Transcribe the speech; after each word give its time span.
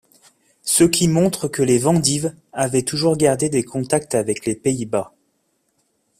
Ce 0.63 0.83
qui 0.83 1.07
montre 1.07 1.47
que 1.47 1.61
les 1.61 1.77
Vandive 1.77 2.35
avaient 2.53 2.81
toujours 2.81 3.17
gardé 3.17 3.49
des 3.49 3.63
contacts 3.63 4.15
avec 4.15 4.47
les 4.47 4.55
Pays-Bas. 4.55 5.13